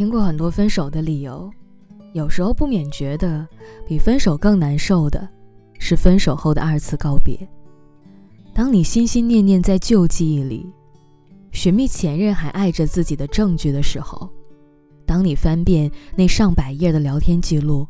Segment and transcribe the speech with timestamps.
[0.00, 1.52] 听过很多分手的理由，
[2.14, 3.46] 有时候不免觉得，
[3.86, 5.28] 比分手更难受的，
[5.78, 7.38] 是分手后的二次告别。
[8.54, 10.66] 当你心心念念在旧记忆里，
[11.52, 14.26] 寻觅前任还爱着自己的证据的时候，
[15.04, 17.86] 当你翻遍那上百页的聊天记录，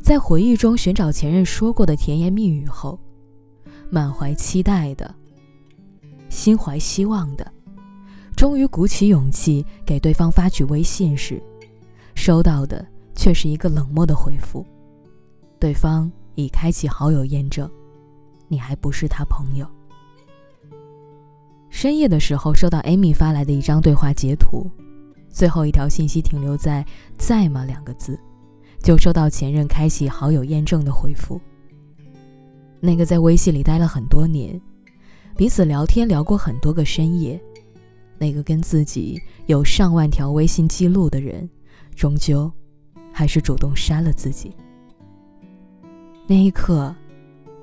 [0.00, 2.98] 在回忆中寻找前任说过的甜言蜜语后，
[3.90, 5.14] 满怀期待的，
[6.30, 7.52] 心怀希望的。
[8.36, 11.42] 终于鼓起勇气给对方发去微信时，
[12.14, 14.66] 收到的却是一个冷漠的回复。
[15.58, 17.70] 对方已开启好友验证，
[18.48, 19.66] 你还不是他朋友。
[21.70, 24.70] 深夜的时候收到 Amy 发来的一张对话截图，
[25.28, 26.84] 最后一条信息停留在
[27.16, 28.18] “在吗”两个字，
[28.82, 31.40] 就收到前任开启好友验证的回复。
[32.80, 34.60] 那个在微信里待了很多年，
[35.36, 37.40] 彼此聊天聊过很多个深夜。
[38.18, 41.48] 那个跟自己有上万条微信记录的人，
[41.94, 42.50] 终究
[43.12, 44.54] 还是主动删了自己。
[46.26, 46.94] 那一刻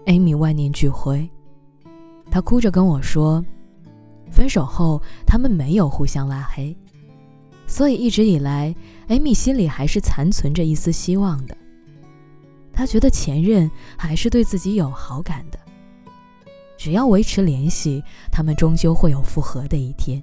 [0.06, 1.28] ，Amy 万念俱灰，
[2.30, 3.44] 她哭着跟我说
[4.30, 6.78] ：“分手后，他们没有互相拉黑，
[7.66, 8.76] 所以一直以来
[9.08, 11.58] ，Amy 心里还是残存着一丝希望的。
[12.72, 15.60] 她觉得前任还是对自己有好感的，
[16.78, 20.22] 只要维持联系，他们终究会有复合的一天。”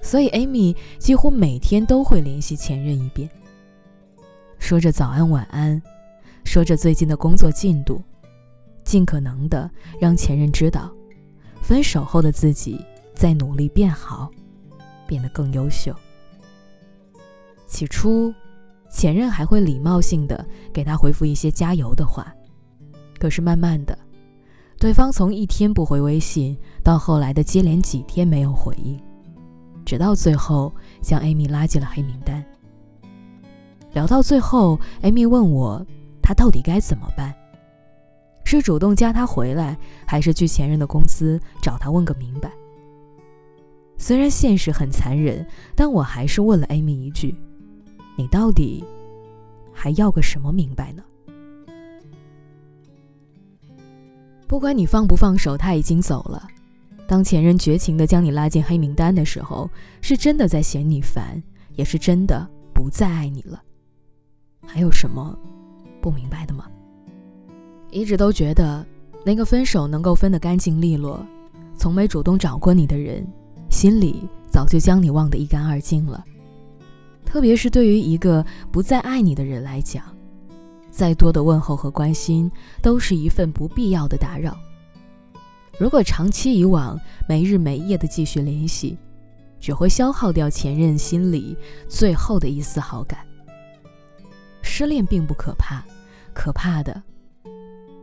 [0.00, 3.28] 所以，Amy 几乎每天都会联系前任一遍，
[4.58, 5.80] 说着早安晚安，
[6.44, 8.00] 说着最近的工作进度，
[8.84, 10.90] 尽可能的让前任知道，
[11.60, 12.82] 分手后的自己
[13.14, 14.30] 在努力变好，
[15.06, 15.94] 变得更优秀。
[17.66, 18.32] 起初，
[18.90, 22.32] 前任还会礼貌性的给他回复一些加油的话，
[23.18, 23.98] 可是慢慢的，
[24.78, 28.98] 对方从一天不回微信，到后来的接连几天没有回应。
[29.88, 32.44] 直到最后，将 Amy 拉进了黑名单。
[33.94, 35.82] 聊到最后，Amy 问我，
[36.20, 37.34] 她到底该怎么办？
[38.44, 42.52] 是主动加他回来，还是去前任的公司找他问个明白？
[43.96, 47.34] 虽然现实很残忍，但我还是问了 Amy 一句
[48.14, 48.84] ：“你到底
[49.72, 51.02] 还要个什么明白呢？”
[54.46, 56.46] 不管你放不放手，他已经走了。
[57.08, 59.68] 当前任绝情的将你拉进黑名单的时候，
[60.02, 61.42] 是真的在嫌你烦，
[61.74, 63.62] 也是真的不再爱你了。
[64.66, 65.34] 还有什么
[66.02, 66.66] 不明白的吗？
[67.90, 68.84] 一直都觉得
[69.24, 71.26] 那个分手能够分得干净利落，
[71.78, 73.26] 从没主动找过你的人，
[73.70, 76.22] 心里早就将你忘得一干二净了。
[77.24, 80.04] 特别是对于一个不再爱你的人来讲，
[80.90, 82.52] 再多的问候和关心，
[82.82, 84.54] 都是一份不必要的打扰。
[85.78, 88.98] 如果长期以往没日没夜的继续联系，
[89.60, 91.56] 只会消耗掉前任心里
[91.88, 93.24] 最后的一丝好感。
[94.60, 95.84] 失恋并不可怕，
[96.34, 97.00] 可怕的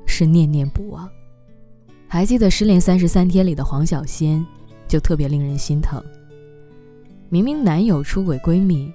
[0.08, 1.10] 是念念不忘。
[2.08, 4.46] 还记得《失恋三十三天》里的黄小仙，
[4.88, 6.02] 就特别令人心疼。
[7.28, 8.94] 明明男友出轨闺蜜，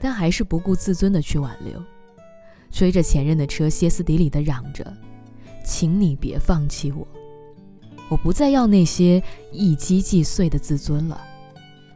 [0.00, 1.82] 但还是不顾自尊的去挽留，
[2.70, 4.90] 追着前任的车，歇斯底里的嚷着
[5.64, 7.06] ：“请你别放弃我。”
[8.12, 11.18] 我不再要那些一击即碎的自尊了，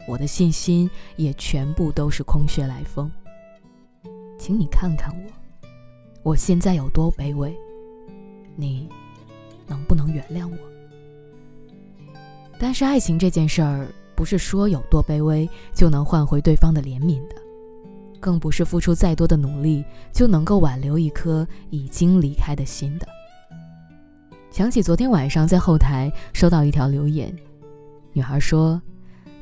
[0.09, 3.13] 我的信心也全部都是空穴来风。
[4.39, 7.55] 请你看看我，我现在有多卑微，
[8.55, 8.89] 你
[9.67, 10.57] 能不能原谅我？
[12.59, 17.37] 但是爱情这件事儿，不是说有多卑微就能换回对方的怜悯的，
[18.19, 19.85] 更不是付出再多的努力
[20.15, 23.07] 就能够挽留一颗已经离开的心的。
[24.57, 27.31] 想起昨天晚上在后台收到一条留言，
[28.15, 28.81] 女孩说，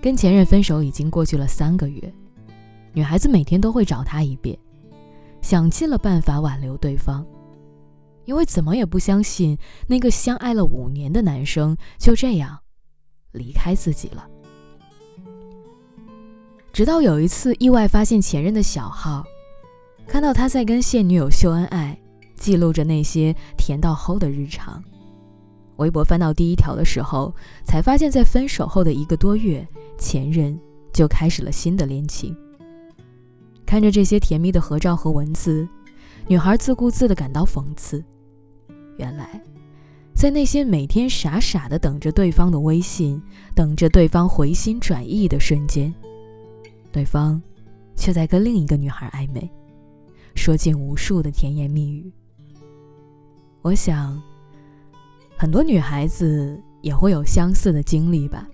[0.03, 2.13] 跟前任分手已经过去了三个月，
[2.93, 4.59] 女孩子每天都会找他一遍，
[5.41, 7.25] 想尽了办法挽留对方，
[8.25, 12.59] 因为怎么也不相信那个相爱了五年的男生就这样
[13.31, 14.27] 离开自己了。
[16.73, 19.25] 直到有一次意外发现前任的小号，
[20.09, 21.97] 看到他在跟现女友秀恩爱，
[22.35, 24.83] 记录着那些甜到齁的日常。
[25.77, 27.35] 微博翻到第一条的时候，
[27.65, 29.67] 才发现，在分手后的一个多月，
[29.99, 30.59] 前任
[30.93, 32.37] 就开始了新的恋情。
[33.67, 35.69] 看着这些甜蜜的合照和文字，
[36.29, 38.05] 女孩自顾自地感到讽刺。
[38.99, 39.43] 原来，
[40.15, 43.21] 在那些每天傻傻地等着对方的微信，
[43.53, 45.93] 等着对方回心转意的瞬间，
[46.93, 47.43] 对方
[47.97, 49.51] 却在跟另一个女孩暧昧，
[50.37, 52.13] 说尽无数的甜言蜜语。
[53.63, 54.23] 我想。
[55.45, 58.49] 很多女孩子也会有相似的经历吧。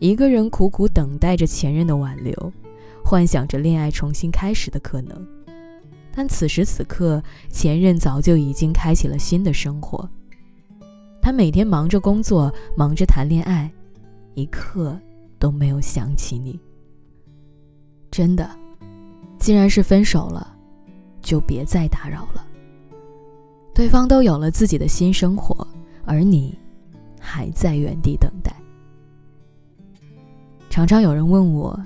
[0.00, 2.52] 一个人苦苦等待着前任的挽留，
[3.04, 5.24] 幻想着恋爱重新开始的可能。
[6.12, 10.10] 但此时此刻，前任早就已经开启了新的生活。
[11.22, 13.70] 他每天忙着工作，忙着谈恋爱，
[14.34, 14.98] 一刻
[15.38, 16.58] 都没有想起你。
[18.10, 18.50] 真的，
[19.38, 20.52] 既然是分手了，
[21.22, 22.44] 就别再打扰了。
[23.76, 25.54] 对方都有了自己的新生活，
[26.06, 26.58] 而你
[27.20, 28.50] 还在原地等待。
[30.70, 31.78] 常常有人问我，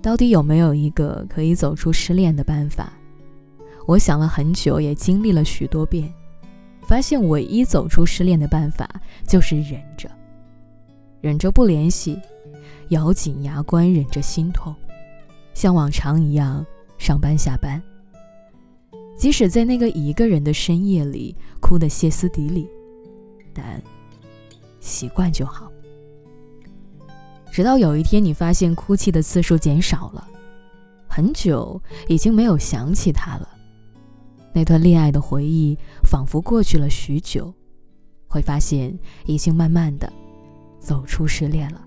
[0.00, 2.94] 到底有没有一个可以走出失恋的办法？
[3.86, 6.10] 我想了很久，也经历了许多遍，
[6.80, 8.88] 发现唯一走出失恋的办法
[9.26, 10.10] 就是忍着，
[11.20, 12.18] 忍着不联系，
[12.88, 14.74] 咬紧牙关忍着心痛，
[15.52, 16.64] 像往常一样
[16.96, 17.82] 上班下班。
[19.16, 22.68] 即使在那个一个人的深夜里哭得歇斯底里，
[23.54, 23.82] 但
[24.80, 25.70] 习惯就好。
[27.50, 30.28] 直到有一天，你发现哭泣的次数减少了，
[31.06, 33.48] 很久已经没有想起他了。
[34.52, 37.54] 那段恋爱的回忆仿佛过去了许久，
[38.26, 40.12] 会发现已经慢慢的
[40.80, 41.86] 走出失恋了。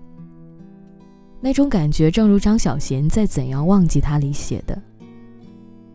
[1.40, 4.82] 那种感觉，正如张小娴在《怎样忘记他》里写的：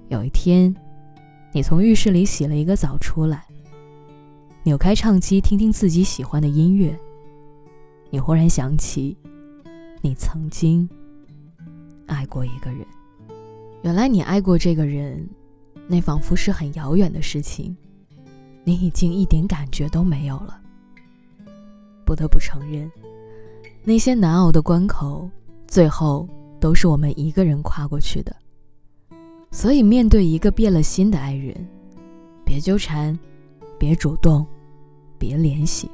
[0.08, 0.74] 有一天。
[1.56, 3.46] 你从浴室里洗了一个澡出来，
[4.64, 6.98] 扭开唱机听听自己喜欢的音乐，
[8.10, 9.16] 你忽然想起，
[10.02, 10.90] 你曾经
[12.08, 12.84] 爱过一个人。
[13.84, 15.30] 原来你爱过这个人，
[15.88, 17.78] 那仿佛是很遥远的事情，
[18.64, 20.60] 你已经一点感觉都没有了。
[22.04, 22.92] 不得不承认，
[23.84, 25.30] 那些难熬的关口，
[25.68, 26.28] 最后
[26.60, 28.36] 都是我们一个人跨过去的。
[29.54, 31.56] 所以，面对一个变了心的爱人，
[32.44, 33.18] 别纠缠，
[33.78, 34.44] 别主动，
[35.20, 35.88] 别联系。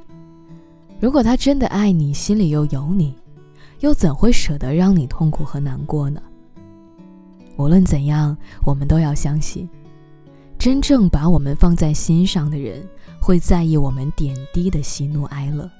[0.98, 3.14] 如果他真的爱你，心里又有你，
[3.80, 6.22] 又怎会舍得让你痛苦和难过呢？
[7.58, 8.34] 无论怎样，
[8.64, 9.68] 我们都要相信，
[10.58, 12.82] 真正把我们放在心上的人，
[13.20, 15.70] 会在意我们点滴的喜怒哀乐。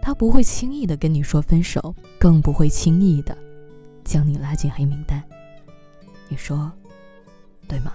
[0.00, 3.36] 他不会轻易的跟你说分手，更不会轻易的
[4.04, 5.22] 将你拉进黑名单。
[6.28, 6.70] 你说，
[7.66, 7.92] 对吗？